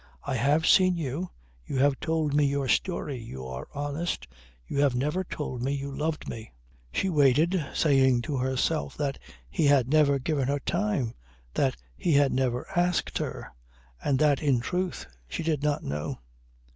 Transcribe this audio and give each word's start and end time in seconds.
I 0.23 0.33
have 0.33 0.65
seen 0.65 0.97
you. 0.97 1.29
You 1.63 1.77
have 1.77 1.99
told 1.99 2.33
me 2.33 2.43
your 2.47 2.67
story. 2.67 3.19
You 3.19 3.45
are 3.45 3.67
honest. 3.75 4.27
You 4.65 4.79
have 4.79 4.95
never 4.95 5.23
told 5.23 5.61
me 5.61 5.73
you 5.73 5.91
loved 5.91 6.27
me." 6.27 6.51
She 6.91 7.07
waited, 7.07 7.63
saying 7.75 8.23
to 8.23 8.37
herself 8.37 8.97
that 8.97 9.19
he 9.47 9.67
had 9.67 9.87
never 9.87 10.17
given 10.17 10.47
her 10.47 10.59
time, 10.59 11.13
that 11.53 11.75
he 11.95 12.13
had 12.13 12.31
never 12.33 12.65
asked 12.75 13.19
her! 13.19 13.53
And 14.03 14.17
that, 14.17 14.41
in 14.41 14.59
truth, 14.59 15.05
she 15.27 15.43
did 15.43 15.61
not 15.61 15.83
know! 15.83 16.17